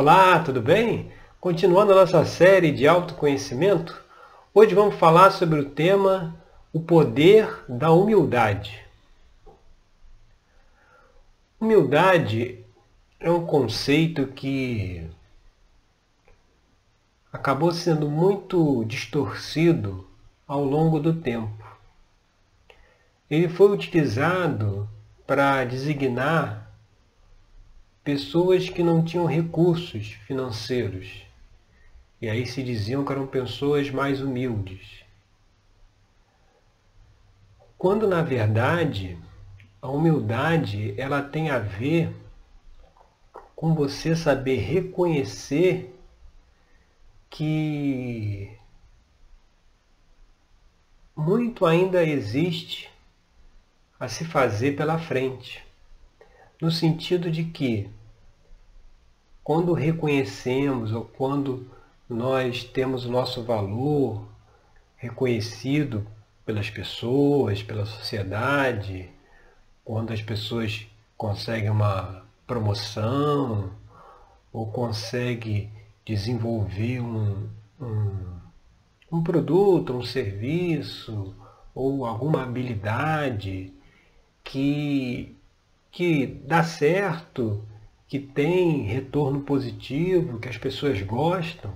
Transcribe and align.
Olá, 0.00 0.38
tudo 0.38 0.62
bem? 0.62 1.10
Continuando 1.40 1.90
a 1.90 1.96
nossa 1.96 2.24
série 2.24 2.70
de 2.70 2.86
autoconhecimento, 2.86 4.00
hoje 4.54 4.72
vamos 4.72 4.94
falar 4.94 5.32
sobre 5.32 5.58
o 5.58 5.70
tema 5.70 6.36
o 6.72 6.78
poder 6.78 7.64
da 7.68 7.90
humildade. 7.90 8.80
Humildade 11.60 12.64
é 13.18 13.28
um 13.28 13.44
conceito 13.44 14.28
que 14.28 15.04
acabou 17.32 17.72
sendo 17.72 18.08
muito 18.08 18.84
distorcido 18.84 20.06
ao 20.46 20.62
longo 20.62 21.00
do 21.00 21.12
tempo. 21.12 21.66
Ele 23.28 23.48
foi 23.48 23.72
utilizado 23.72 24.88
para 25.26 25.64
designar 25.64 26.67
pessoas 28.08 28.70
que 28.70 28.82
não 28.82 29.04
tinham 29.04 29.26
recursos 29.26 30.12
financeiros. 30.26 31.26
E 32.18 32.26
aí 32.26 32.46
se 32.46 32.62
diziam 32.62 33.04
que 33.04 33.12
eram 33.12 33.26
pessoas 33.26 33.90
mais 33.90 34.22
humildes. 34.22 35.04
Quando 37.76 38.08
na 38.08 38.22
verdade 38.22 39.18
a 39.82 39.88
humildade 39.88 40.98
ela 40.98 41.20
tem 41.20 41.50
a 41.50 41.58
ver 41.58 42.10
com 43.54 43.74
você 43.74 44.16
saber 44.16 44.56
reconhecer 44.56 45.94
que 47.28 48.56
muito 51.14 51.66
ainda 51.66 52.02
existe 52.02 52.88
a 54.00 54.08
se 54.08 54.24
fazer 54.24 54.76
pela 54.76 54.98
frente, 54.98 55.62
no 56.58 56.70
sentido 56.70 57.30
de 57.30 57.44
que 57.44 57.97
quando 59.48 59.72
reconhecemos 59.72 60.92
ou 60.92 61.06
quando 61.06 61.66
nós 62.06 62.64
temos 62.64 63.06
o 63.06 63.10
nosso 63.10 63.42
valor 63.42 64.28
reconhecido 64.94 66.06
pelas 66.44 66.68
pessoas, 66.68 67.62
pela 67.62 67.86
sociedade, 67.86 69.08
quando 69.82 70.12
as 70.12 70.20
pessoas 70.20 70.86
conseguem 71.16 71.70
uma 71.70 72.26
promoção 72.46 73.70
ou 74.52 74.66
conseguem 74.70 75.72
desenvolver 76.04 77.00
um, 77.00 77.48
um, 77.80 78.26
um 79.10 79.22
produto, 79.22 79.94
um 79.94 80.04
serviço 80.04 81.34
ou 81.74 82.04
alguma 82.04 82.42
habilidade 82.42 83.72
que, 84.44 85.34
que 85.90 86.26
dá 86.26 86.62
certo 86.62 87.66
que 88.08 88.18
tem 88.18 88.82
retorno 88.82 89.40
positivo, 89.40 90.38
que 90.38 90.48
as 90.48 90.56
pessoas 90.56 91.00
gostam, 91.02 91.72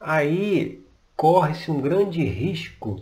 aí 0.00 0.84
corre-se 1.16 1.70
um 1.70 1.80
grande 1.80 2.22
risco 2.24 3.00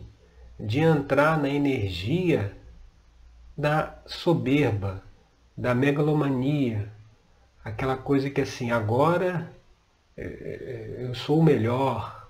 de 0.60 0.80
entrar 0.80 1.38
na 1.38 1.48
energia 1.48 2.54
da 3.56 3.98
soberba, 4.06 5.02
da 5.56 5.74
megalomania, 5.74 6.92
aquela 7.64 7.96
coisa 7.96 8.28
que 8.28 8.42
assim, 8.42 8.70
agora 8.70 9.50
é, 10.16 10.24
é, 10.24 10.96
eu 11.06 11.14
sou 11.14 11.40
o 11.40 11.42
melhor, 11.42 12.28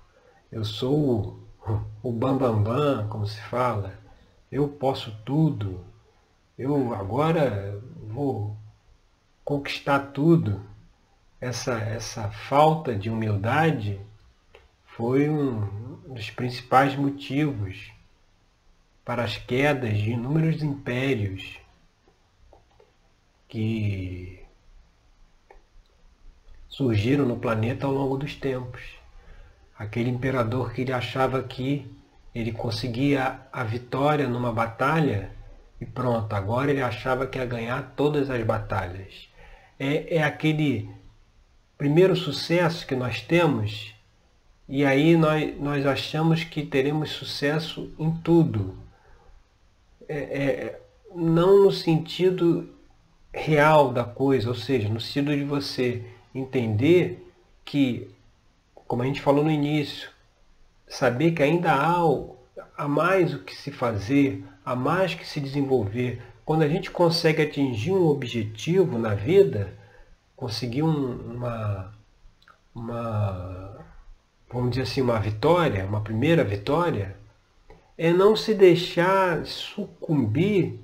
eu 0.49 0.63
sou 0.63 1.43
o 2.01 2.11
bambambam, 2.11 2.63
bam, 2.63 3.03
bam, 3.03 3.07
como 3.09 3.27
se 3.27 3.41
fala, 3.41 3.99
eu 4.49 4.67
posso 4.67 5.13
tudo, 5.25 5.83
eu 6.57 6.93
agora 6.93 7.81
vou 8.07 8.55
conquistar 9.43 9.99
tudo, 10.11 10.61
essa, 11.39 11.73
essa 11.73 12.29
falta 12.31 12.95
de 12.95 13.09
humildade 13.09 13.99
foi 14.85 15.29
um 15.29 15.97
dos 16.07 16.29
principais 16.29 16.95
motivos 16.95 17.91
para 19.03 19.23
as 19.23 19.37
quedas 19.37 19.97
de 19.97 20.11
inúmeros 20.11 20.63
impérios 20.63 21.59
que 23.49 24.41
surgiram 26.69 27.25
no 27.25 27.37
planeta 27.37 27.85
ao 27.85 27.91
longo 27.91 28.17
dos 28.17 28.35
tempos. 28.35 28.81
Aquele 29.77 30.09
imperador 30.09 30.71
que 30.71 30.81
ele 30.81 30.93
achava 30.93 31.43
que 31.43 31.85
ele 32.33 32.53
conseguia 32.53 33.41
a 33.51 33.63
vitória 33.63 34.27
numa 34.27 34.53
batalha 34.53 35.31
e 35.81 35.85
pronto, 35.85 36.33
agora 36.33 36.71
ele 36.71 36.81
achava 36.81 37.27
que 37.27 37.37
ia 37.37 37.45
ganhar 37.45 37.93
todas 37.95 38.29
as 38.29 38.41
batalhas 38.43 39.32
é, 39.83 40.15
é 40.15 40.23
aquele 40.23 40.89
primeiro 41.77 42.15
sucesso 42.15 42.87
que 42.87 42.95
nós 42.95 43.21
temos 43.21 43.93
e 44.67 44.85
aí 44.85 45.17
nós, 45.17 45.59
nós 45.59 45.85
achamos 45.85 46.45
que 46.45 46.65
teremos 46.65 47.09
sucesso 47.11 47.93
em 47.99 48.11
tudo. 48.11 48.77
É, 50.07 50.17
é, 50.17 50.81
não 51.13 51.65
no 51.65 51.71
sentido 51.71 52.69
real 53.33 53.91
da 53.91 54.05
coisa, 54.05 54.47
ou 54.47 54.55
seja, 54.55 54.87
no 54.87 55.01
sentido 55.01 55.35
de 55.35 55.43
você 55.43 56.05
entender 56.33 57.29
que, 57.65 58.09
como 58.87 59.03
a 59.03 59.05
gente 59.05 59.21
falou 59.21 59.43
no 59.43 59.51
início, 59.51 60.09
saber 60.87 61.31
que 61.31 61.43
ainda 61.43 61.73
há, 61.73 61.97
há 62.77 62.87
mais 62.87 63.33
o 63.33 63.39
que 63.39 63.53
se 63.53 63.71
fazer, 63.71 64.43
há 64.63 64.75
mais 64.75 65.13
que 65.13 65.27
se 65.27 65.41
desenvolver, 65.41 66.21
quando 66.45 66.63
a 66.63 66.67
gente 66.67 66.91
consegue 66.91 67.41
atingir 67.41 67.91
um 67.91 68.07
objetivo 68.07 68.97
na 68.97 69.15
vida, 69.15 69.73
conseguir 70.35 70.83
um, 70.83 71.35
uma, 71.35 71.93
uma, 72.75 73.85
vamos 74.51 74.71
dizer 74.71 74.83
assim, 74.83 75.01
uma 75.01 75.19
vitória, 75.19 75.85
uma 75.85 76.01
primeira 76.01 76.43
vitória, 76.43 77.15
é 77.97 78.11
não 78.11 78.35
se 78.35 78.53
deixar 78.53 79.45
sucumbir 79.45 80.79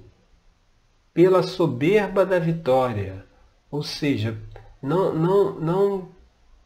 pela 1.14 1.44
soberba 1.44 2.26
da 2.26 2.40
vitória. 2.40 3.26
Ou 3.70 3.84
seja, 3.84 4.38
não, 4.81 5.14
não, 5.14 5.59
não 5.59 6.09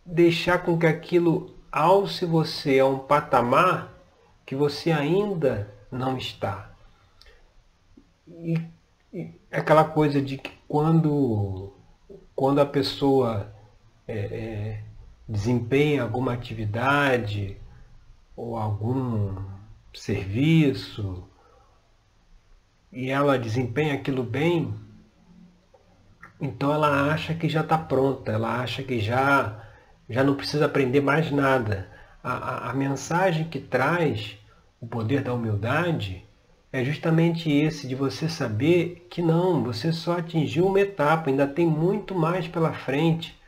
deixar 0.06 0.60
com 0.60 0.78
que 0.78 0.86
aquilo 0.86 1.56
alce 1.72 2.26
você 2.26 2.80
a 2.80 2.86
um 2.86 3.00
patamar 3.00 3.92
que 4.46 4.56
você 4.56 4.92
ainda 4.92 5.74
não 5.92 6.18
está. 6.18 6.70
E 8.28 8.62
aquela 9.52 9.86
coisa 9.86 10.22
de 10.22 10.38
que 10.38 10.52
quando, 10.68 11.74
quando 12.36 12.60
a 12.60 12.66
pessoa 12.66 13.54
é, 14.08 14.18
é, 14.18 14.84
desempenha 15.28 16.04
alguma 16.04 16.34
atividade 16.34 17.58
ou 18.36 18.58
algum 18.58 19.36
serviço 19.94 21.28
e 22.92 23.10
ela 23.10 23.38
desempenha 23.38 23.94
aquilo 23.94 24.24
bem, 24.24 24.74
então 26.42 26.74
ela 26.74 27.12
acha 27.12 27.34
que 27.34 27.48
já 27.48 27.62
está 27.62 27.78
pronta, 27.78 28.32
ela 28.32 28.62
acha 28.62 28.84
que 28.84 29.00
já, 29.00 29.64
já 30.10 30.24
não 30.24 30.36
precisa 30.36 30.66
aprender 30.66 31.02
mais 31.02 31.32
nada. 31.32 31.90
A, 32.24 32.32
a, 32.32 32.72
a 32.72 32.74
mensagem 32.74 33.48
que 33.50 33.60
traz 33.60 34.38
o 34.80 34.88
poder 34.88 35.24
da 35.24 35.34
humildade 35.34 36.26
é 36.74 36.84
justamente 36.84 37.52
esse 37.52 37.88
de 37.88 37.94
você 37.94 38.28
saber 38.28 39.06
que 39.08 39.22
não, 39.22 39.64
você 39.64 39.94
só 39.94 40.18
atingiu 40.18 40.66
uma 40.66 40.80
etapa, 40.80 41.30
ainda 41.30 41.46
tem 41.46 41.68
muito 41.68 42.16
mais 42.16 42.48
pela 42.48 42.74
frente. 42.74 43.40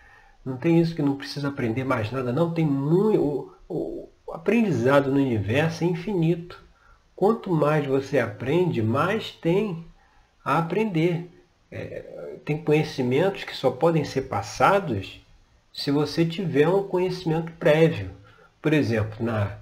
Não 0.45 0.57
tem 0.57 0.79
isso 0.79 0.93
que 0.93 1.01
não 1.01 1.15
precisa 1.17 1.47
aprender 1.47 1.83
mais 1.83 2.11
nada, 2.11 2.31
não. 2.31 2.53
Tem 2.53 2.63
muito. 2.63 3.19
O, 3.19 3.51
o, 3.67 4.09
aprendizado 4.31 5.11
no 5.11 5.17
universo 5.17 5.83
é 5.83 5.87
infinito. 5.87 6.63
Quanto 7.15 7.51
mais 7.51 7.87
você 7.87 8.19
aprende, 8.19 8.83
mais 8.83 9.31
tem 9.31 9.83
a 10.43 10.59
aprender. 10.59 11.27
É, 11.71 12.37
tem 12.45 12.63
conhecimentos 12.63 13.43
que 13.43 13.55
só 13.55 13.71
podem 13.71 14.05
ser 14.05 14.23
passados 14.23 15.19
se 15.73 15.89
você 15.89 16.23
tiver 16.23 16.69
um 16.69 16.83
conhecimento 16.83 17.51
prévio. 17.53 18.11
Por 18.61 18.71
exemplo, 18.71 19.25
na 19.25 19.57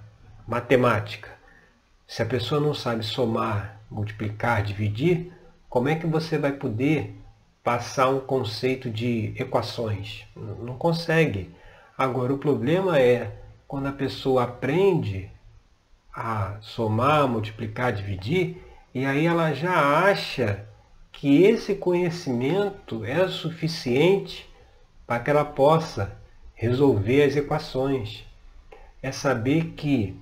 matemática. 0.46 1.33
Se 2.14 2.22
a 2.22 2.26
pessoa 2.26 2.60
não 2.60 2.72
sabe 2.72 3.04
somar, 3.04 3.80
multiplicar, 3.90 4.62
dividir, 4.62 5.32
como 5.68 5.88
é 5.88 5.96
que 5.96 6.06
você 6.06 6.38
vai 6.38 6.52
poder 6.52 7.12
passar 7.60 8.08
um 8.08 8.20
conceito 8.20 8.88
de 8.88 9.34
equações? 9.36 10.24
Não 10.36 10.78
consegue. 10.78 11.50
Agora, 11.98 12.32
o 12.32 12.38
problema 12.38 13.00
é 13.00 13.32
quando 13.66 13.88
a 13.88 13.92
pessoa 13.92 14.44
aprende 14.44 15.28
a 16.14 16.56
somar, 16.60 17.26
multiplicar, 17.26 17.92
dividir, 17.92 18.62
e 18.94 19.04
aí 19.04 19.26
ela 19.26 19.52
já 19.52 20.06
acha 20.06 20.64
que 21.10 21.42
esse 21.42 21.74
conhecimento 21.74 23.04
é 23.04 23.26
suficiente 23.26 24.48
para 25.04 25.18
que 25.18 25.30
ela 25.30 25.44
possa 25.44 26.16
resolver 26.54 27.24
as 27.24 27.34
equações. 27.34 28.24
É 29.02 29.10
saber 29.10 29.72
que 29.76 30.16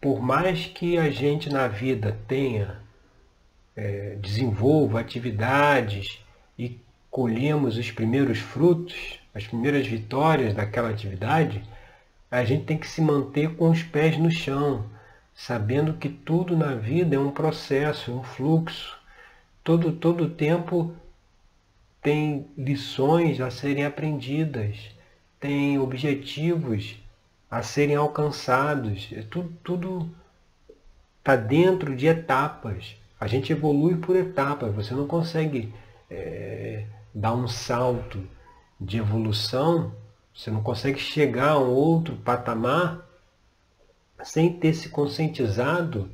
por 0.00 0.22
mais 0.22 0.66
que 0.66 0.96
a 0.96 1.10
gente 1.10 1.50
na 1.50 1.68
vida 1.68 2.18
tenha, 2.26 2.80
é, 3.76 4.16
desenvolva 4.20 5.00
atividades 5.00 6.24
e 6.58 6.80
colhemos 7.10 7.76
os 7.76 7.90
primeiros 7.90 8.38
frutos, 8.38 9.20
as 9.34 9.46
primeiras 9.46 9.86
vitórias 9.86 10.54
daquela 10.54 10.88
atividade, 10.88 11.62
a 12.30 12.44
gente 12.44 12.64
tem 12.64 12.78
que 12.78 12.86
se 12.86 13.02
manter 13.02 13.54
com 13.56 13.70
os 13.70 13.82
pés 13.82 14.16
no 14.16 14.30
chão, 14.30 14.86
sabendo 15.34 15.94
que 15.94 16.08
tudo 16.08 16.56
na 16.56 16.74
vida 16.74 17.16
é 17.16 17.18
um 17.18 17.30
processo, 17.30 18.12
um 18.12 18.22
fluxo. 18.22 18.98
Todo 19.62 19.92
todo 19.92 20.30
tempo 20.30 20.94
tem 22.00 22.46
lições 22.56 23.40
a 23.40 23.50
serem 23.50 23.84
aprendidas, 23.84 24.76
tem 25.38 25.78
objetivos 25.78 26.99
a 27.50 27.62
serem 27.62 27.96
alcançados. 27.96 29.08
É 29.12 29.22
tudo 29.22 29.52
tudo 29.64 30.10
está 31.18 31.36
dentro 31.36 31.94
de 31.94 32.06
etapas. 32.06 32.96
A 33.18 33.26
gente 33.26 33.52
evolui 33.52 33.96
por 33.96 34.16
etapas. 34.16 34.74
Você 34.74 34.94
não 34.94 35.06
consegue 35.06 35.72
é, 36.10 36.84
dar 37.14 37.34
um 37.34 37.46
salto 37.46 38.26
de 38.80 38.98
evolução, 38.98 39.92
você 40.34 40.50
não 40.50 40.62
consegue 40.62 40.98
chegar 40.98 41.50
a 41.50 41.58
um 41.58 41.68
outro 41.68 42.16
patamar 42.16 43.06
sem 44.22 44.52
ter 44.52 44.72
se 44.72 44.88
conscientizado 44.88 46.10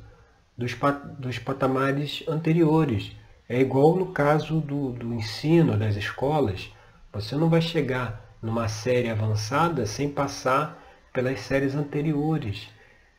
dos, 0.57 0.75
dos 1.17 1.39
patamares 1.39 2.23
anteriores. 2.27 3.15
É 3.47 3.59
igual 3.59 3.95
no 3.95 4.07
caso 4.07 4.59
do, 4.59 4.91
do 4.91 5.13
ensino 5.13 5.77
das 5.77 5.95
escolas. 5.95 6.69
Você 7.13 7.35
não 7.35 7.49
vai 7.49 7.61
chegar 7.61 8.21
numa 8.41 8.67
série 8.67 9.09
avançada 9.09 9.85
sem 9.85 10.09
passar 10.09 10.83
pelas 11.17 11.39
séries 11.39 11.73
anteriores. 11.73 12.69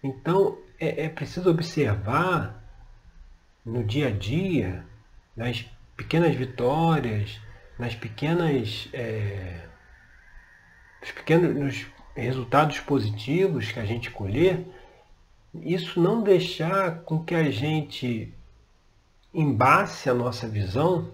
Então 0.05 0.57
é, 0.79 1.07
é 1.07 1.09
preciso 1.09 1.51
observar 1.51 2.63
no 3.67 3.83
dia 3.83 4.07
a 4.07 4.11
dia, 4.13 4.87
nas 5.37 5.69
pequenas 5.97 6.33
vitórias, 6.37 7.41
nas 7.77 7.97
pequenas, 7.97 8.89
é, 8.93 9.67
nos 11.01 11.11
pequenos 11.11 11.57
nos 11.57 11.87
resultados 12.15 12.79
positivos 12.79 13.73
que 13.73 13.81
a 13.81 13.85
gente 13.85 14.13
colher, 14.13 14.65
isso 15.53 16.01
não 16.01 16.23
deixar 16.23 17.01
com 17.01 17.25
que 17.25 17.35
a 17.35 17.51
gente 17.51 18.33
embace 19.35 20.09
a 20.09 20.15
nossa 20.15 20.47
visão 20.47 21.11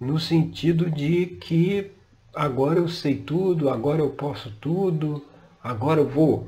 no 0.00 0.18
sentido 0.18 0.90
de 0.90 1.26
que 1.26 1.90
agora 2.34 2.78
eu 2.78 2.88
sei 2.88 3.18
tudo, 3.18 3.68
agora 3.68 4.00
eu 4.00 4.08
posso 4.08 4.50
tudo, 4.62 5.22
agora 5.62 6.00
eu 6.00 6.08
vou 6.08 6.46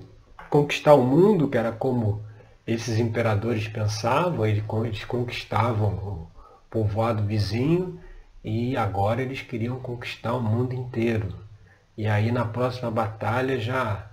conquistar 0.49 0.95
o 0.95 1.05
mundo, 1.05 1.49
que 1.49 1.57
era 1.57 1.73
como 1.73 2.23
esses 2.67 2.99
imperadores 2.99 3.69
pensavam, 3.69 4.47
eles 4.47 5.05
conquistavam 5.05 5.95
o 5.95 6.31
povoado 6.71 7.25
vizinho 7.25 8.01
e 8.45 8.77
agora 8.77 9.23
eles 9.23 9.43
queriam 9.43 9.79
conquistar 9.81 10.35
o 10.35 10.43
mundo 10.43 10.75
inteiro. 10.75 11.35
E 11.97 12.07
aí 12.07 12.33
na 12.33 12.45
próxima 12.45 12.91
batalha 12.91 13.59
já 13.59 14.07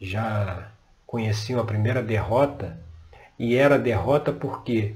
já 0.00 0.70
conheciam 1.06 1.60
a 1.60 1.64
primeira 1.64 2.02
derrota 2.02 2.78
e 3.38 3.56
era 3.56 3.78
derrota 3.78 4.32
por 4.32 4.62
quê? 4.62 4.94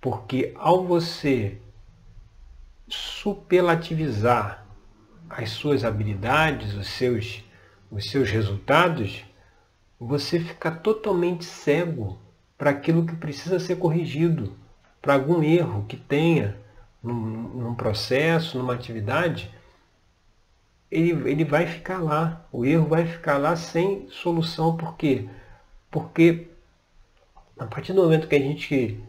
Porque 0.00 0.52
ao 0.56 0.84
você 0.86 1.60
superlativizar 2.88 4.64
as 5.28 5.50
suas 5.50 5.84
habilidades, 5.84 6.74
os 6.74 6.88
seus, 6.88 7.44
os 7.90 8.10
seus 8.10 8.30
resultados, 8.30 9.24
você 9.98 10.38
fica 10.40 10.70
totalmente 10.70 11.44
cego 11.44 12.18
para 12.56 12.70
aquilo 12.70 13.04
que 13.04 13.16
precisa 13.16 13.58
ser 13.58 13.76
corrigido, 13.76 14.56
para 15.00 15.14
algum 15.14 15.42
erro 15.42 15.84
que 15.88 15.96
tenha 15.96 16.56
num, 17.02 17.14
num 17.14 17.74
processo, 17.74 18.58
numa 18.58 18.74
atividade, 18.74 19.50
ele, 20.90 21.10
ele 21.30 21.44
vai 21.44 21.66
ficar 21.66 21.98
lá. 21.98 22.46
O 22.52 22.64
erro 22.64 22.86
vai 22.86 23.06
ficar 23.06 23.38
lá 23.38 23.56
sem 23.56 24.08
solução. 24.10 24.76
Por 24.76 24.96
quê? 24.96 25.28
Porque 25.90 26.48
a 27.58 27.66
partir 27.66 27.92
do 27.92 28.02
momento 28.02 28.28
que 28.28 28.34
a 28.34 28.40
gente 28.40 29.02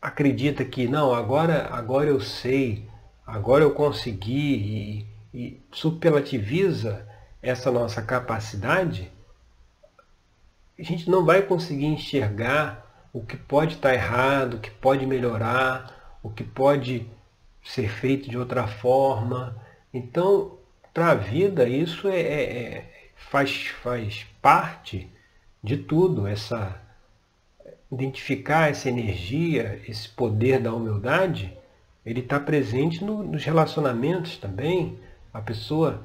acredita 0.00 0.64
que 0.64 0.88
não, 0.88 1.14
agora, 1.14 1.68
agora 1.72 2.08
eu 2.08 2.20
sei, 2.20 2.88
agora 3.26 3.62
eu 3.62 3.72
consegui 3.72 5.06
e, 5.32 5.38
e 5.38 5.62
superlativiza 5.70 7.08
essa 7.42 7.70
nossa 7.70 8.00
capacidade, 8.00 9.10
a 10.78 10.82
gente 10.82 11.10
não 11.10 11.24
vai 11.24 11.42
conseguir 11.42 11.86
enxergar 11.86 13.08
o 13.12 13.20
que 13.20 13.36
pode 13.36 13.74
estar 13.74 13.92
errado, 13.92 14.54
o 14.54 14.60
que 14.60 14.70
pode 14.70 15.04
melhorar, 15.04 16.18
o 16.22 16.30
que 16.30 16.44
pode 16.44 17.06
ser 17.62 17.88
feito 17.88 18.30
de 18.30 18.38
outra 18.38 18.66
forma. 18.66 19.56
Então, 19.92 20.58
para 20.94 21.10
a 21.10 21.14
vida, 21.14 21.68
isso 21.68 22.08
é, 22.08 22.20
é, 22.20 22.42
é, 22.42 22.90
faz, 23.30 23.66
faz 23.82 24.26
parte 24.40 25.10
de 25.62 25.76
tudo, 25.76 26.26
essa 26.26 26.80
identificar 27.92 28.70
essa 28.70 28.88
energia, 28.88 29.78
esse 29.86 30.08
poder 30.08 30.58
da 30.58 30.72
humildade, 30.72 31.52
ele 32.06 32.20
está 32.20 32.40
presente 32.40 33.04
no, 33.04 33.22
nos 33.22 33.44
relacionamentos 33.44 34.38
também. 34.38 34.98
A 35.32 35.42
pessoa 35.42 36.02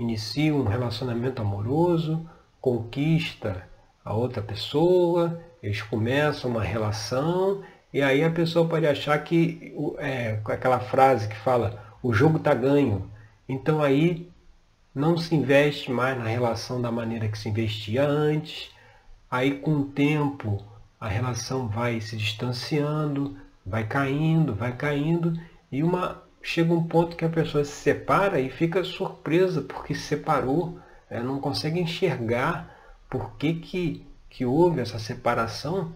inicia 0.00 0.54
um 0.54 0.64
relacionamento 0.64 1.42
amoroso, 1.42 2.26
conquista 2.58 3.68
a 4.02 4.14
outra 4.14 4.40
pessoa, 4.40 5.38
eles 5.62 5.82
começam 5.82 6.50
uma 6.50 6.62
relação 6.62 7.62
e 7.92 8.00
aí 8.00 8.24
a 8.24 8.30
pessoa 8.30 8.66
pode 8.66 8.86
achar 8.86 9.18
que 9.22 9.74
é, 9.98 10.40
aquela 10.46 10.80
frase 10.80 11.28
que 11.28 11.36
fala 11.36 11.84
o 12.02 12.14
jogo 12.14 12.38
está 12.38 12.54
ganho. 12.54 13.10
Então 13.46 13.82
aí 13.82 14.30
não 14.94 15.18
se 15.18 15.34
investe 15.34 15.90
mais 15.90 16.16
na 16.16 16.24
relação 16.24 16.80
da 16.80 16.90
maneira 16.90 17.28
que 17.28 17.38
se 17.38 17.50
investia 17.50 18.06
antes. 18.06 18.70
Aí 19.30 19.58
com 19.58 19.72
o 19.72 19.84
tempo 19.84 20.64
a 20.98 21.08
relação 21.08 21.68
vai 21.68 22.00
se 22.00 22.16
distanciando, 22.16 23.36
vai 23.66 23.84
caindo, 23.86 24.54
vai 24.54 24.72
caindo 24.72 25.38
e 25.70 25.82
uma 25.82 26.22
chega 26.42 26.72
um 26.72 26.84
ponto 26.84 27.16
que 27.16 27.24
a 27.24 27.28
pessoa 27.28 27.64
se 27.64 27.72
separa 27.72 28.40
e 28.40 28.50
fica 28.50 28.82
surpresa 28.84 29.62
porque 29.62 29.94
se 29.94 30.02
separou, 30.02 30.78
né? 31.10 31.22
não 31.22 31.40
consegue 31.40 31.80
enxergar 31.80 32.76
por 33.08 33.36
que, 33.36 33.54
que, 33.54 34.06
que 34.28 34.44
houve 34.44 34.80
essa 34.80 34.98
separação 34.98 35.92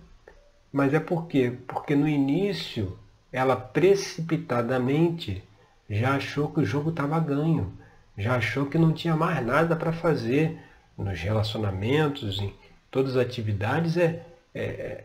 mas 0.75 0.93
é 0.93 0.99
por 0.99 1.29
quê? 1.29 1.57
Porque 1.69 1.95
no 1.95 2.09
início 2.09 2.99
ela 3.33 3.55
precipitadamente 3.55 5.41
já 5.89 6.17
achou 6.17 6.49
que 6.49 6.59
o 6.59 6.65
jogo 6.65 6.91
estava 6.91 7.21
ganho, 7.21 7.73
já 8.19 8.35
achou 8.35 8.67
que 8.67 8.77
não 8.77 8.93
tinha 8.93 9.15
mais 9.15 9.47
nada 9.47 9.77
para 9.77 9.93
fazer 9.93 10.59
nos 10.99 11.21
relacionamentos, 11.21 12.41
em 12.41 12.53
todas 12.91 13.17
as 13.17 13.25
atividades, 13.25 13.97
é, 13.97 14.27
é, 14.53 14.65
é, 14.65 15.05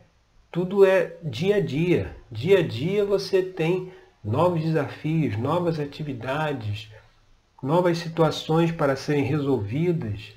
tudo 0.52 0.84
é 0.84 1.14
dia 1.22 1.58
a 1.58 1.62
dia. 1.62 2.16
Dia 2.32 2.60
a 2.60 2.68
dia 2.68 3.06
você 3.06 3.44
tem 3.44 3.94
novos 4.24 4.62
desafios, 4.62 5.38
novas 5.38 5.80
atividades, 5.80 6.92
novas 7.62 7.98
situações 7.98 8.72
para 8.72 8.96
serem 8.96 9.24
resolvidas. 9.24 10.34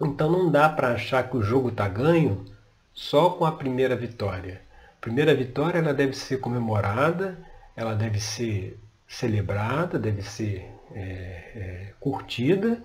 Então 0.00 0.30
não 0.30 0.50
dá 0.50 0.68
para 0.68 0.92
achar 0.92 1.28
que 1.28 1.36
o 1.36 1.42
jogo 1.42 1.68
está 1.68 1.88
ganho 1.88 2.44
só 2.92 3.30
com 3.30 3.44
a 3.44 3.52
primeira 3.52 3.96
vitória. 3.96 4.62
A 4.96 5.00
primeira 5.00 5.34
vitória 5.34 5.78
ela 5.78 5.94
deve 5.94 6.14
ser 6.14 6.38
comemorada, 6.38 7.38
ela 7.76 7.94
deve 7.94 8.20
ser 8.20 8.78
celebrada, 9.06 9.98
deve 9.98 10.22
ser 10.22 10.68
é, 10.92 11.00
é, 11.00 11.94
curtida, 12.00 12.82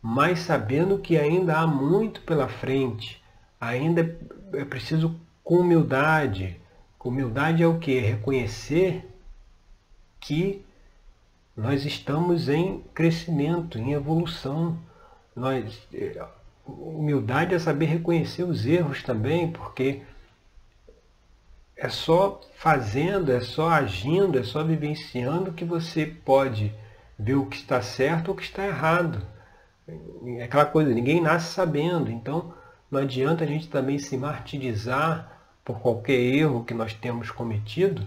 mas 0.00 0.40
sabendo 0.40 0.98
que 0.98 1.18
ainda 1.18 1.58
há 1.58 1.66
muito 1.66 2.22
pela 2.22 2.48
frente, 2.48 3.22
ainda 3.60 4.18
é 4.54 4.64
preciso 4.64 5.20
com 5.42 5.56
humildade. 5.56 6.60
Humildade 7.02 7.62
é 7.62 7.66
o 7.66 7.78
que? 7.78 7.98
Reconhecer 7.98 9.09
que 10.20 10.64
nós 11.56 11.84
estamos 11.84 12.48
em 12.48 12.80
crescimento, 12.94 13.78
em 13.78 13.92
evolução. 13.92 14.78
Nós, 15.34 15.80
é, 15.92 16.22
humildade 16.66 17.54
é 17.54 17.58
saber 17.58 17.86
reconhecer 17.86 18.44
os 18.44 18.66
erros 18.66 19.02
também, 19.02 19.50
porque 19.50 20.02
é 21.76 21.88
só 21.88 22.40
fazendo, 22.56 23.32
é 23.32 23.40
só 23.40 23.70
agindo, 23.70 24.38
é 24.38 24.42
só 24.42 24.62
vivenciando 24.62 25.52
que 25.52 25.64
você 25.64 26.06
pode 26.06 26.72
ver 27.18 27.34
o 27.34 27.46
que 27.46 27.56
está 27.56 27.80
certo 27.82 28.28
ou 28.28 28.34
o 28.34 28.36
que 28.36 28.44
está 28.44 28.66
errado. 28.66 29.26
É 30.38 30.44
aquela 30.44 30.66
coisa, 30.66 30.92
ninguém 30.92 31.20
nasce 31.20 31.52
sabendo, 31.52 32.10
então 32.10 32.54
não 32.90 33.00
adianta 33.00 33.44
a 33.44 33.46
gente 33.46 33.68
também 33.68 33.98
se 33.98 34.16
martirizar 34.16 35.40
por 35.64 35.80
qualquer 35.80 36.18
erro 36.18 36.64
que 36.64 36.74
nós 36.74 36.92
temos 36.92 37.30
cometido, 37.30 38.06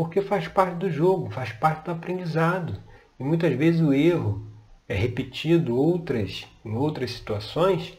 porque 0.00 0.22
faz 0.22 0.48
parte 0.48 0.76
do 0.76 0.90
jogo, 0.90 1.30
faz 1.30 1.52
parte 1.52 1.84
do 1.84 1.90
aprendizado. 1.90 2.80
E 3.18 3.22
muitas 3.22 3.52
vezes 3.54 3.80
o 3.80 3.92
erro 3.92 4.42
é 4.88 4.94
repetido 4.94 5.76
outras, 5.76 6.46
em 6.64 6.74
outras 6.74 7.10
situações 7.10 7.98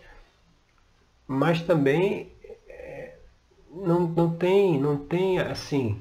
mas 1.31 1.61
também 1.61 2.27
é, 2.67 3.13
não, 3.73 4.01
não 4.01 4.35
tem, 4.35 4.77
não 4.77 4.97
tem 4.97 5.39
assim, 5.39 5.97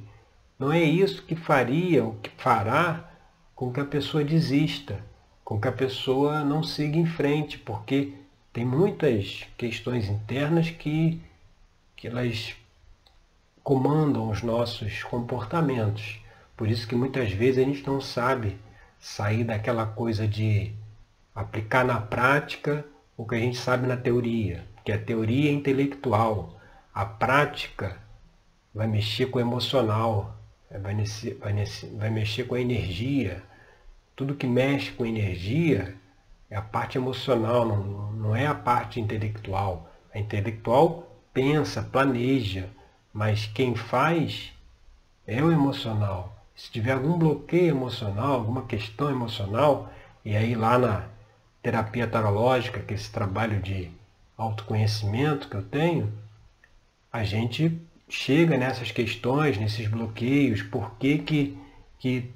não 0.59 0.73
é 0.73 0.83
isso 0.83 1.23
que 1.23 1.37
faria, 1.37 2.05
o 2.05 2.17
que 2.17 2.31
fará 2.37 3.09
com 3.55 3.73
que 3.73 3.79
a 3.79 3.85
pessoa 3.85 4.25
desista, 4.25 4.99
com 5.45 5.61
que 5.61 5.69
a 5.69 5.73
pessoa 5.73 6.43
não 6.43 6.65
siga 6.65 6.99
em 6.99 7.07
frente, 7.07 7.59
porque 7.59 8.15
tem 8.53 8.65
muitas 8.65 9.47
questões 9.57 10.09
internas 10.09 10.71
que, 10.71 11.21
que 11.95 12.09
elas 12.09 12.57
comandam 13.63 14.31
os 14.31 14.43
nossos 14.43 15.03
comportamentos. 15.03 16.21
Por 16.57 16.69
isso 16.69 16.87
que 16.87 16.95
muitas 16.95 17.33
vezes 17.33 17.65
a 17.65 17.67
gente 17.67 17.87
não 17.87 18.01
sabe 18.01 18.59
sair 18.99 19.45
daquela 19.45 19.87
coisa 19.87 20.27
de 20.27 20.73
aplicar 21.35 21.85
na 21.85 22.01
prática 22.01 22.85
o 23.17 23.27
que 23.27 23.35
a 23.35 23.39
gente 23.39 23.59
sabe 23.59 23.87
na 23.87 23.97
teoria, 23.97 24.65
que 24.85 24.93
a 24.93 24.99
teoria 24.99 25.51
é 25.51 25.53
intelectual, 25.53 26.59
a 26.93 27.05
prática 27.05 27.99
vai 28.75 28.87
mexer 28.87 29.27
com 29.27 29.39
o 29.39 29.41
emocional, 29.41 30.37
vai, 30.71 30.95
nesse, 30.95 31.35
vai, 31.35 31.53
nesse, 31.53 31.87
vai 31.87 32.11
mexer 32.11 32.45
com 32.45 32.55
a 32.55 32.61
energia. 32.61 33.43
Tudo 34.15 34.35
que 34.35 34.47
mexe 34.47 34.93
com 34.93 35.05
energia 35.05 35.95
é 36.51 36.57
a 36.57 36.63
parte 36.63 36.99
emocional, 36.99 37.65
não, 37.65 38.13
não 38.13 38.37
é 38.37 38.47
a 38.47 38.55
parte 38.55 39.01
intelectual. 39.01 39.91
A 40.13 40.19
intelectual 40.19 41.11
pensa, 41.33 41.83
planeja, 41.83 42.69
mas 43.13 43.47
quem 43.47 43.75
faz 43.75 44.53
é 45.27 45.43
o 45.43 45.51
emocional. 45.51 46.37
Se 46.55 46.71
tiver 46.71 46.93
algum 46.93 47.19
bloqueio 47.19 47.71
emocional, 47.71 48.35
alguma 48.35 48.63
questão 48.63 49.11
emocional, 49.11 49.93
e 50.25 50.37
aí 50.37 50.55
lá 50.55 50.79
na 50.79 51.05
terapia 51.63 52.07
tarológica, 52.07 52.81
que 52.81 52.93
é 52.93 52.97
esse 52.97 53.11
trabalho 53.11 53.61
de 53.61 53.91
autoconhecimento 54.37 55.49
que 55.49 55.57
eu 55.57 55.63
tenho, 55.63 56.13
a 57.13 57.25
gente 57.25 57.81
chega 58.09 58.57
nessas 58.57 58.91
questões, 58.91 59.59
nesses 59.59 59.87
bloqueios, 59.87 60.63
por 60.63 60.95
que, 60.97 61.19
que, 61.19 61.59
que 61.99 62.31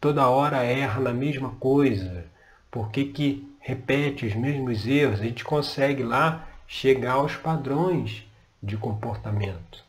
toda 0.00 0.28
hora 0.28 0.64
erra 0.64 1.00
na 1.00 1.12
mesma 1.12 1.50
coisa, 1.50 2.24
por 2.70 2.90
que, 2.90 3.06
que 3.06 3.48
repete 3.60 4.26
os 4.26 4.34
mesmos 4.34 4.86
erros, 4.86 5.20
a 5.20 5.24
gente 5.24 5.44
consegue 5.44 6.02
lá 6.02 6.48
chegar 6.66 7.12
aos 7.12 7.36
padrões 7.36 8.24
de 8.62 8.76
comportamento. 8.76 9.84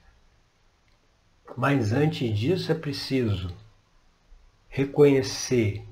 Mas 1.55 1.91
antes 1.91 2.37
disso 2.37 2.71
é 2.71 2.75
preciso 2.75 3.53
reconhecer 4.69 5.85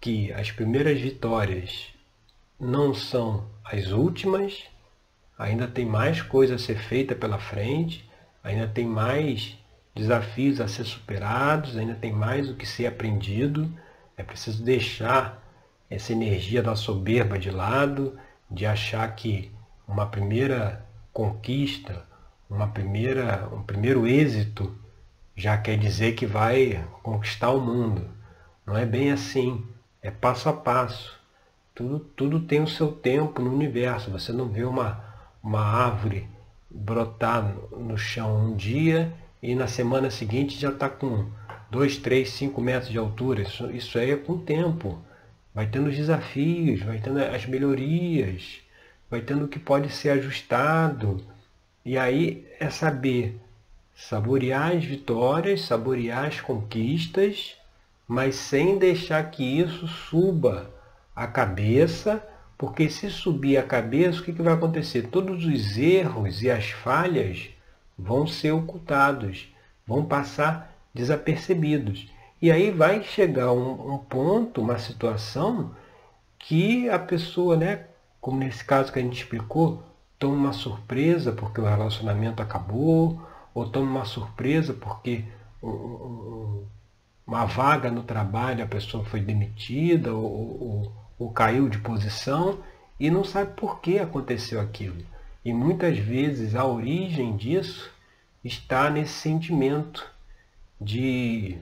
que 0.00 0.32
as 0.32 0.50
primeiras 0.50 1.00
vitórias 1.00 1.88
não 2.58 2.94
são 2.94 3.48
as 3.64 3.88
últimas, 3.88 4.64
ainda 5.36 5.66
tem 5.66 5.84
mais 5.84 6.22
coisa 6.22 6.54
a 6.54 6.58
ser 6.58 6.78
feita 6.78 7.14
pela 7.14 7.38
frente, 7.38 8.08
ainda 8.42 8.66
tem 8.66 8.86
mais 8.86 9.58
desafios 9.94 10.60
a 10.60 10.68
ser 10.68 10.84
superados, 10.84 11.76
ainda 11.76 11.94
tem 11.94 12.12
mais 12.12 12.48
o 12.48 12.54
que 12.54 12.64
ser 12.64 12.86
aprendido. 12.86 13.72
É 14.16 14.22
preciso 14.22 14.62
deixar 14.62 15.44
essa 15.90 16.12
energia 16.12 16.62
da 16.62 16.76
soberba 16.76 17.38
de 17.38 17.50
lado, 17.50 18.18
de 18.50 18.66
achar 18.66 19.14
que 19.14 19.50
uma 19.86 20.06
primeira 20.06 20.86
conquista, 21.12 22.06
uma 22.48 22.68
primeira, 22.68 23.48
um 23.52 23.62
primeiro 23.62 24.06
êxito 24.06 24.74
já 25.36 25.56
quer 25.56 25.78
dizer 25.78 26.14
que 26.14 26.26
vai 26.26 26.84
conquistar 27.02 27.50
o 27.50 27.60
mundo. 27.60 28.08
Não 28.66 28.76
é 28.76 28.84
bem 28.84 29.12
assim. 29.12 29.64
É 30.02 30.10
passo 30.10 30.48
a 30.48 30.52
passo. 30.52 31.16
Tudo, 31.74 32.00
tudo 32.00 32.40
tem 32.40 32.60
o 32.60 32.68
seu 32.68 32.90
tempo 32.90 33.40
no 33.40 33.52
universo. 33.52 34.10
Você 34.10 34.32
não 34.32 34.48
vê 34.48 34.64
uma, 34.64 35.04
uma 35.42 35.60
árvore 35.60 36.28
brotar 36.70 37.42
no 37.72 37.96
chão 37.96 38.46
um 38.46 38.56
dia 38.56 39.12
e 39.42 39.54
na 39.54 39.66
semana 39.66 40.10
seguinte 40.10 40.58
já 40.58 40.70
está 40.70 40.88
com 40.88 41.26
2, 41.70 41.98
3, 41.98 42.28
5 42.28 42.60
metros 42.60 42.90
de 42.90 42.98
altura. 42.98 43.42
Isso, 43.42 43.70
isso 43.70 43.98
aí 43.98 44.10
é 44.10 44.16
com 44.16 44.34
o 44.34 44.38
tempo. 44.38 44.98
Vai 45.54 45.66
tendo 45.66 45.88
os 45.88 45.96
desafios, 45.96 46.82
vai 46.82 46.98
tendo 46.98 47.18
as 47.20 47.46
melhorias, 47.46 48.60
vai 49.10 49.20
tendo 49.20 49.44
o 49.44 49.48
que 49.48 49.58
pode 49.58 49.90
ser 49.90 50.10
ajustado. 50.10 51.24
E 51.84 51.96
aí 51.96 52.46
é 52.60 52.70
saber 52.70 53.40
saborear 53.94 54.76
as 54.76 54.84
vitórias, 54.84 55.62
saborear 55.62 56.26
as 56.26 56.40
conquistas, 56.40 57.56
mas 58.06 58.36
sem 58.36 58.78
deixar 58.78 59.30
que 59.30 59.42
isso 59.42 59.88
suba 59.88 60.70
a 61.14 61.26
cabeça, 61.26 62.22
porque 62.56 62.88
se 62.88 63.10
subir 63.10 63.56
a 63.56 63.62
cabeça, 63.62 64.20
o 64.20 64.24
que, 64.24 64.32
que 64.32 64.42
vai 64.42 64.54
acontecer? 64.54 65.08
Todos 65.08 65.44
os 65.44 65.76
erros 65.76 66.42
e 66.42 66.50
as 66.50 66.70
falhas 66.70 67.48
vão 67.98 68.26
ser 68.26 68.52
ocultados, 68.52 69.52
vão 69.86 70.04
passar 70.04 70.72
desapercebidos. 70.94 72.08
E 72.40 72.52
aí 72.52 72.70
vai 72.70 73.02
chegar 73.02 73.52
um, 73.52 73.94
um 73.94 73.98
ponto, 73.98 74.60
uma 74.60 74.78
situação, 74.78 75.74
que 76.38 76.88
a 76.88 76.98
pessoa, 76.98 77.56
né, 77.56 77.86
como 78.20 78.38
nesse 78.38 78.64
caso 78.64 78.92
que 78.92 78.98
a 78.98 79.02
gente 79.02 79.22
explicou, 79.22 79.82
toma 80.18 80.34
uma 80.34 80.52
surpresa 80.52 81.32
porque 81.32 81.60
o 81.60 81.64
relacionamento 81.64 82.42
acabou, 82.42 83.22
ou 83.54 83.68
toma 83.68 83.90
uma 83.90 84.04
surpresa 84.04 84.74
porque 84.74 85.24
uma 87.26 87.44
vaga 87.44 87.90
no 87.90 88.02
trabalho 88.02 88.64
a 88.64 88.66
pessoa 88.66 89.04
foi 89.04 89.20
demitida 89.20 90.12
ou, 90.14 90.24
ou, 90.24 90.92
ou 91.18 91.32
caiu 91.32 91.68
de 91.68 91.78
posição 91.78 92.58
e 92.98 93.10
não 93.10 93.24
sabe 93.24 93.52
por 93.54 93.80
que 93.80 93.98
aconteceu 93.98 94.60
aquilo. 94.60 95.04
E 95.44 95.52
muitas 95.52 95.98
vezes 95.98 96.54
a 96.54 96.64
origem 96.64 97.36
disso 97.36 97.90
está 98.44 98.90
nesse 98.90 99.14
sentimento 99.14 100.04
de 100.80 101.58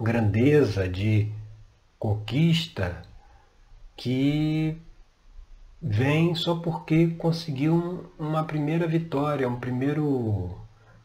grandeza, 0.00 0.88
de 0.88 1.30
conquista, 1.98 3.02
que 3.96 4.76
vem 5.80 6.34
só 6.34 6.56
porque 6.56 7.08
conseguiu 7.18 8.10
uma 8.18 8.44
primeira 8.44 8.86
vitória, 8.86 9.48
um 9.48 9.60
primeiro 9.60 10.56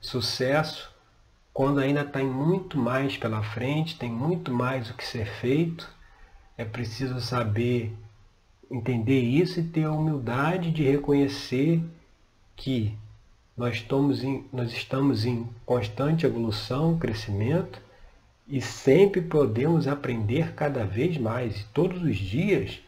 sucesso, 0.02 0.92
quando 1.54 1.80
ainda 1.80 2.04
tem 2.04 2.26
muito 2.26 2.78
mais 2.78 3.16
pela 3.16 3.44
frente, 3.44 3.98
tem 3.98 4.12
muito 4.12 4.52
mais 4.52 4.90
o 4.90 4.96
que 4.96 5.06
ser 5.06 5.26
feito. 5.26 5.88
É 6.58 6.66
preciso 6.66 7.22
saber 7.22 7.96
entender 8.72 9.20
isso 9.20 9.60
e 9.60 9.64
ter 9.64 9.84
a 9.84 9.92
humildade 9.92 10.72
de 10.72 10.84
reconhecer 10.84 11.84
que 12.56 12.98
nós 13.56 13.76
estamos 13.76 14.24
em, 14.24 14.46
nós 14.52 14.72
estamos 14.72 15.26
em 15.26 15.48
constante 15.64 16.26
evolução, 16.26 16.98
crescimento 16.98 17.80
e 18.48 18.60
sempre 18.60 19.22
podemos 19.22 19.88
aprender 19.88 20.54
cada 20.56 20.84
vez 20.84 21.18
mais. 21.18 21.62
E 21.62 21.66
todos 21.66 22.02
os 22.02 22.18
dias 22.18 22.80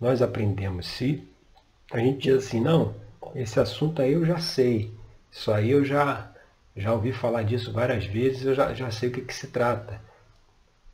nós 0.00 0.22
aprendemos. 0.22 0.86
Se 0.86 1.26
a 1.92 1.98
gente 1.98 2.28
diz 2.28 2.46
assim, 2.46 2.60
não, 2.60 2.94
esse 3.34 3.58
assunto 3.58 4.02
aí 4.02 4.12
eu 4.12 4.24
já 4.24 4.38
sei, 4.38 4.92
isso 5.30 5.52
aí 5.52 5.70
eu 5.70 5.84
já, 5.84 6.30
já 6.76 6.92
ouvi 6.92 7.12
falar 7.12 7.42
disso 7.42 7.72
várias 7.72 8.04
vezes, 8.04 8.44
eu 8.44 8.54
já, 8.54 8.74
já 8.74 8.90
sei 8.90 9.08
o 9.08 9.12
que, 9.12 9.20
que 9.22 9.34
se 9.34 9.48
trata. 9.48 10.00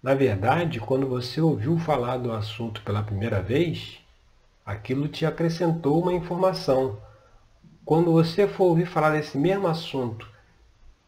Na 0.02 0.14
verdade, 0.14 0.80
quando 0.80 1.06
você 1.06 1.40
ouviu 1.40 1.78
falar 1.78 2.16
do 2.16 2.32
assunto 2.32 2.82
pela 2.82 3.02
primeira 3.04 3.40
vez, 3.40 4.00
aquilo 4.66 5.08
te 5.08 5.24
acrescentou 5.24 6.00
uma 6.02 6.12
informação. 6.12 6.98
Quando 7.84 8.12
você 8.12 8.48
for 8.48 8.64
ouvir 8.64 8.86
falar 8.86 9.10
desse 9.10 9.38
mesmo 9.38 9.68
assunto 9.68 10.28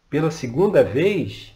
pela 0.09 0.31
segunda 0.31 0.85
vez, 0.85 1.53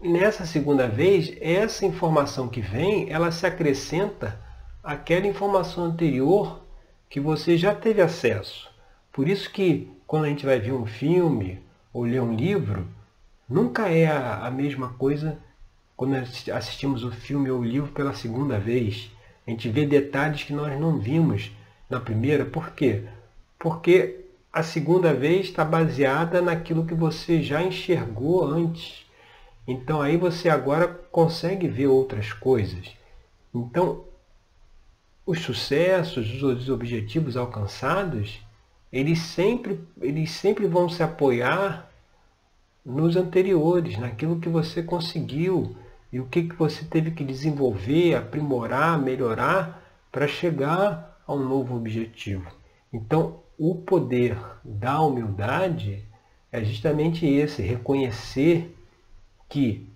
nessa 0.00 0.44
segunda 0.44 0.86
vez, 0.86 1.34
essa 1.40 1.86
informação 1.86 2.48
que 2.48 2.60
vem, 2.60 3.10
ela 3.10 3.30
se 3.30 3.46
acrescenta 3.46 4.38
aquela 4.82 5.26
informação 5.26 5.84
anterior 5.84 6.62
que 7.08 7.20
você 7.20 7.56
já 7.56 7.74
teve 7.74 8.02
acesso. 8.02 8.68
Por 9.12 9.28
isso 9.28 9.50
que 9.50 9.90
quando 10.06 10.24
a 10.24 10.28
gente 10.28 10.44
vai 10.44 10.58
ver 10.58 10.72
um 10.72 10.86
filme 10.86 11.62
ou 11.92 12.04
ler 12.04 12.20
um 12.20 12.34
livro, 12.34 12.86
nunca 13.48 13.88
é 13.88 14.06
a, 14.06 14.46
a 14.46 14.50
mesma 14.50 14.88
coisa 14.94 15.38
quando 15.96 16.16
assistimos 16.16 17.04
o 17.04 17.12
filme 17.12 17.50
ou 17.50 17.60
o 17.60 17.64
livro 17.64 17.92
pela 17.92 18.14
segunda 18.14 18.58
vez. 18.58 19.10
A 19.46 19.50
gente 19.50 19.68
vê 19.68 19.86
detalhes 19.86 20.42
que 20.42 20.52
nós 20.52 20.78
não 20.80 20.98
vimos 20.98 21.50
na 21.88 22.00
primeira. 22.00 22.44
Por 22.44 22.70
quê? 22.72 23.04
Porque 23.58 24.24
a 24.52 24.62
segunda 24.62 25.14
vez 25.14 25.46
está 25.46 25.64
baseada 25.64 26.42
naquilo 26.42 26.86
que 26.86 26.94
você 26.94 27.42
já 27.42 27.62
enxergou 27.62 28.44
antes. 28.44 29.06
Então 29.66 30.02
aí 30.02 30.16
você 30.16 30.48
agora 30.48 30.88
consegue 30.88 31.68
ver 31.68 31.86
outras 31.86 32.32
coisas. 32.32 32.90
Então 33.54 34.04
os 35.24 35.40
sucessos, 35.40 36.42
os 36.42 36.68
objetivos 36.68 37.36
alcançados, 37.36 38.40
eles 38.92 39.20
sempre, 39.20 39.80
eles 40.00 40.30
sempre 40.30 40.66
vão 40.66 40.88
se 40.88 41.02
apoiar 41.02 41.90
nos 42.84 43.16
anteriores, 43.16 43.96
naquilo 43.96 44.40
que 44.40 44.48
você 44.48 44.82
conseguiu 44.82 45.76
e 46.12 46.20
o 46.20 46.26
que, 46.26 46.42
que 46.42 46.56
você 46.56 46.84
teve 46.84 47.12
que 47.12 47.24
desenvolver, 47.24 48.14
aprimorar, 48.14 49.00
melhorar 49.00 49.82
para 50.10 50.26
chegar 50.26 51.20
a 51.26 51.32
um 51.32 51.48
novo 51.48 51.76
objetivo. 51.76 52.50
Então, 52.92 53.40
o 53.58 53.76
poder 53.76 54.36
da 54.64 55.00
humildade 55.00 56.04
é 56.50 56.62
justamente 56.62 57.24
esse, 57.24 57.62
reconhecer 57.62 58.76
que 59.48 59.88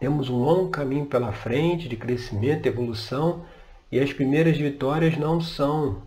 Temos 0.00 0.30
um 0.30 0.38
longo 0.38 0.70
caminho 0.70 1.04
pela 1.04 1.30
frente 1.30 1.86
de 1.86 1.94
crescimento, 1.94 2.66
evolução, 2.66 3.44
e 3.90 3.98
as 3.98 4.12
primeiras 4.12 4.56
vitórias 4.56 5.16
não 5.16 5.40
são 5.40 6.02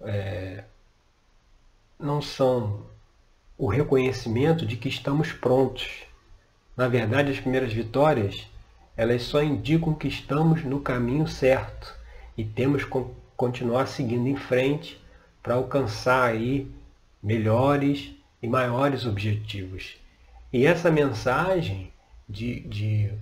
é, 0.00 0.64
não 1.98 2.20
são 2.20 2.86
o 3.56 3.68
reconhecimento 3.68 4.66
de 4.66 4.76
que 4.76 4.88
estamos 4.88 5.32
prontos. 5.32 6.04
Na 6.76 6.88
verdade, 6.88 7.30
as 7.30 7.38
primeiras 7.38 7.72
vitórias 7.72 8.46
elas 8.96 9.22
só 9.22 9.42
indicam 9.42 9.94
que 9.94 10.08
estamos 10.08 10.64
no 10.64 10.80
caminho 10.80 11.26
certo 11.26 11.94
e 12.36 12.44
temos 12.44 12.84
que 12.84 13.04
continuar 13.36 13.86
seguindo 13.86 14.28
em 14.28 14.36
frente 14.36 15.00
para 15.42 15.54
alcançar 15.54 16.30
aí 16.30 16.70
melhores 17.22 18.12
e 18.42 18.48
maiores 18.48 19.06
objetivos. 19.06 19.96
E 20.52 20.66
essa 20.66 20.90
mensagem 20.90 21.92
de, 22.28 22.60
de 22.60 23.12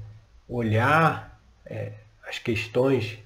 olhar 0.49 1.41
é, 1.65 1.93
as 2.29 2.39
questões 2.39 3.19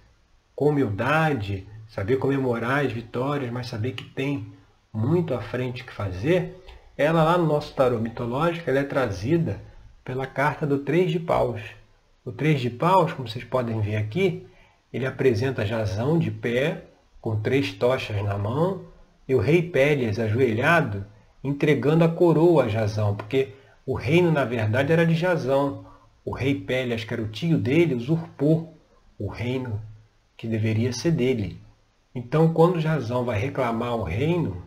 com 0.55 0.69
humildade, 0.69 1.67
saber 1.89 2.17
comemorar 2.17 2.85
as 2.85 2.93
vitórias, 2.93 3.51
mas 3.51 3.67
saber 3.67 3.93
que 3.93 4.05
tem 4.05 4.53
muito 4.93 5.35
à 5.35 5.41
frente 5.41 5.85
que 5.85 5.93
fazer, 5.93 6.63
ela 6.97 7.25
lá 7.25 7.37
no 7.37 7.47
nosso 7.47 7.75
tarô 7.75 7.99
mitológico 7.99 8.71
ela 8.71 8.81
é 8.81 8.85
trazida 8.85 9.61
pela 10.05 10.27
carta 10.27 10.67
do 10.67 10.79
Três 10.79 11.11
de 11.11 11.19
Paus. 11.19 11.61
O 12.25 12.31
Três 12.31 12.61
de 12.61 12.71
Paus, 12.71 13.13
como 13.13 13.29
vocês 13.29 13.45
podem 13.45 13.81
ver 13.81 13.97
aqui, 13.97 14.47
ele 14.93 15.07
apresenta 15.07 15.67
Jazão 15.67 16.19
de 16.19 16.31
pé, 16.31 16.85
com 17.21 17.41
três 17.41 17.73
tochas 17.73 18.23
na 18.23 18.39
mão, 18.39 18.83
e 19.27 19.35
o 19.35 19.41
rei 19.41 19.63
Pélias 19.63 20.21
ajoelhado, 20.21 21.05
entregando 21.43 22.05
a 22.05 22.09
coroa 22.09 22.65
a 22.65 22.69
Jazão, 22.69 23.17
porque 23.17 23.55
o 23.85 23.95
reino, 23.95 24.31
na 24.31 24.45
verdade, 24.45 24.93
era 24.93 25.05
de 25.05 25.15
Jazão. 25.15 25.85
O 26.25 26.33
rei 26.33 26.55
Pélias, 26.55 27.03
que 27.03 27.13
era 27.13 27.23
o 27.23 27.29
tio 27.29 27.59
dele, 27.59 27.95
usurpou 27.95 28.79
o 29.19 29.27
reino 29.27 29.81
que 30.37 30.47
deveria 30.47 30.93
ser 30.93 31.12
dele. 31.12 31.61
Então, 32.14 32.53
quando 32.53 32.81
Jazão 32.81 33.25
vai 33.25 33.38
reclamar 33.38 33.97
o 33.97 34.05
reino, 34.05 34.62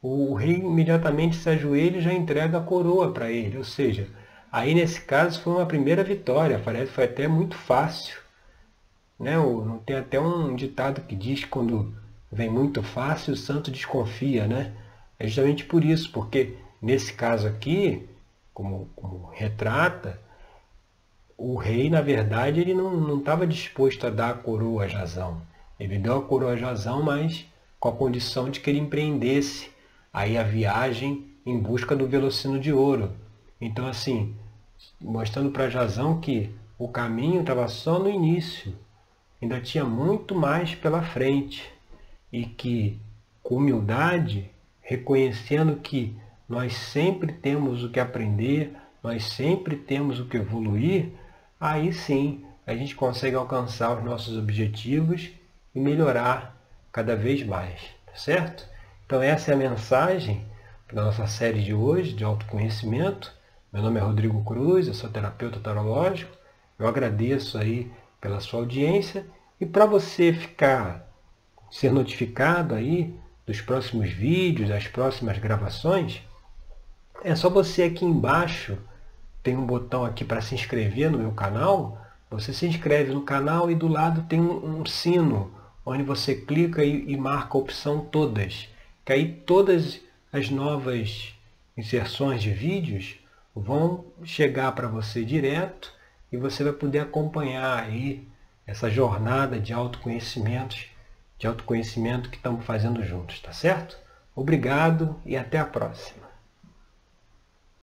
o 0.00 0.34
rei 0.34 0.56
imediatamente 0.56 1.36
se 1.36 1.48
ajoelha 1.48 1.98
e 1.98 2.02
já 2.02 2.12
entrega 2.12 2.58
a 2.58 2.62
coroa 2.62 3.12
para 3.12 3.30
ele. 3.30 3.58
Ou 3.58 3.64
seja, 3.64 4.08
aí 4.50 4.74
nesse 4.74 5.00
caso 5.00 5.40
foi 5.40 5.54
uma 5.54 5.66
primeira 5.66 6.04
vitória, 6.04 6.60
parece 6.64 6.92
foi 6.92 7.04
até 7.04 7.26
muito 7.26 7.56
fácil. 7.56 8.18
Né? 9.18 9.34
Tem 9.84 9.96
até 9.96 10.20
um 10.20 10.54
ditado 10.54 11.00
que 11.02 11.16
diz 11.16 11.40
que 11.44 11.48
quando 11.48 11.92
vem 12.30 12.48
muito 12.48 12.82
fácil, 12.82 13.32
o 13.34 13.36
santo 13.36 13.70
desconfia. 13.70 14.46
Né? 14.46 14.72
É 15.18 15.26
justamente 15.26 15.64
por 15.64 15.84
isso, 15.84 16.12
porque 16.12 16.54
nesse 16.80 17.12
caso 17.12 17.48
aqui, 17.48 18.08
como, 18.54 18.88
como 18.94 19.30
retrata, 19.32 20.20
o 21.38 21.54
rei, 21.54 21.88
na 21.88 22.00
verdade, 22.00 22.60
ele 22.60 22.74
não 22.74 23.16
estava 23.20 23.46
disposto 23.46 24.04
a 24.04 24.10
dar 24.10 24.30
a 24.30 24.34
coroa 24.34 24.84
a 24.84 24.88
Jazão. 24.88 25.40
Ele 25.78 25.96
deu 25.96 26.18
a 26.18 26.22
coroa 26.22 26.54
a 26.54 26.56
Jazão, 26.56 27.00
mas 27.00 27.46
com 27.78 27.88
a 27.88 27.92
condição 27.92 28.50
de 28.50 28.58
que 28.58 28.68
ele 28.68 28.80
empreendesse 28.80 29.70
aí 30.12 30.36
a 30.36 30.42
viagem 30.42 31.28
em 31.46 31.56
busca 31.56 31.94
do 31.94 32.08
velocino 32.08 32.58
de 32.58 32.72
ouro. 32.72 33.12
Então, 33.60 33.86
assim, 33.86 34.34
mostrando 35.00 35.52
para 35.52 35.70
Jazão 35.70 36.20
que 36.20 36.52
o 36.76 36.88
caminho 36.88 37.42
estava 37.42 37.68
só 37.68 38.00
no 38.00 38.10
início, 38.10 38.74
ainda 39.40 39.60
tinha 39.60 39.84
muito 39.84 40.34
mais 40.34 40.74
pela 40.74 41.02
frente 41.02 41.72
e 42.32 42.46
que, 42.46 43.00
com 43.44 43.58
humildade, 43.58 44.50
reconhecendo 44.80 45.76
que 45.76 46.16
nós 46.48 46.74
sempre 46.74 47.32
temos 47.32 47.84
o 47.84 47.90
que 47.90 48.00
aprender, 48.00 48.74
nós 49.00 49.24
sempre 49.24 49.76
temos 49.76 50.18
o 50.18 50.26
que 50.26 50.36
evoluir, 50.36 51.12
aí 51.60 51.92
sim 51.92 52.44
a 52.66 52.74
gente 52.74 52.94
consegue 52.94 53.36
alcançar 53.36 53.96
os 53.96 54.04
nossos 54.04 54.36
objetivos 54.36 55.30
e 55.74 55.80
melhorar 55.80 56.56
cada 56.92 57.16
vez 57.16 57.44
mais, 57.44 57.80
tá 58.06 58.14
certo? 58.14 58.68
Então 59.06 59.22
essa 59.22 59.50
é 59.50 59.54
a 59.54 59.58
mensagem 59.58 60.46
da 60.92 61.04
nossa 61.04 61.26
série 61.26 61.62
de 61.62 61.72
hoje 61.72 62.12
de 62.12 62.24
autoconhecimento. 62.24 63.32
Meu 63.72 63.82
nome 63.82 63.98
é 63.98 64.02
Rodrigo 64.02 64.44
Cruz, 64.44 64.86
eu 64.86 64.94
sou 64.94 65.10
terapeuta 65.10 65.60
tarológico. 65.60 66.36
Eu 66.78 66.86
agradeço 66.86 67.58
aí 67.58 67.90
pela 68.20 68.40
sua 68.40 68.60
audiência 68.60 69.26
e 69.60 69.66
para 69.66 69.86
você 69.86 70.32
ficar 70.32 71.08
ser 71.70 71.92
notificado 71.92 72.74
aí 72.74 73.14
dos 73.46 73.60
próximos 73.60 74.10
vídeos, 74.10 74.68
das 74.68 74.86
próximas 74.86 75.38
gravações, 75.38 76.22
é 77.24 77.34
só 77.34 77.48
você 77.48 77.84
aqui 77.84 78.04
embaixo 78.04 78.78
tem 79.48 79.56
um 79.56 79.64
botão 79.64 80.04
aqui 80.04 80.26
para 80.26 80.42
se 80.42 80.54
inscrever 80.54 81.10
no 81.10 81.18
meu 81.18 81.32
canal. 81.32 81.98
Você 82.30 82.52
se 82.52 82.66
inscreve 82.66 83.14
no 83.14 83.22
canal 83.22 83.70
e 83.70 83.74
do 83.74 83.88
lado 83.88 84.22
tem 84.28 84.38
um, 84.38 84.84
sino 84.84 85.50
onde 85.86 86.02
você 86.02 86.34
clica 86.34 86.84
e, 86.84 87.10
e 87.10 87.16
marca 87.16 87.56
a 87.56 87.60
opção 87.60 88.00
todas 88.00 88.68
que 89.08 89.12
aí 89.14 89.32
todas 89.46 90.02
as 90.30 90.50
novas 90.50 91.34
inserções 91.74 92.42
de 92.42 92.50
vídeos 92.50 93.16
vão 93.56 94.04
chegar 94.22 94.72
para 94.72 94.86
você 94.86 95.24
direto 95.24 95.90
e 96.30 96.36
você 96.36 96.62
vai 96.62 96.74
poder 96.74 96.98
acompanhar 96.98 97.84
aí 97.84 98.28
essa 98.66 98.90
jornada 98.90 99.58
de 99.58 99.72
autoconhecimentos, 99.72 100.88
de 101.38 101.46
autoconhecimento 101.46 102.28
que 102.28 102.36
estamos 102.36 102.66
fazendo 102.66 103.02
juntos, 103.02 103.40
tá 103.40 103.50
certo? 103.50 103.96
Obrigado 104.36 105.18
e 105.24 105.38
até 105.38 105.58
a 105.58 105.64
próxima. 105.64 106.27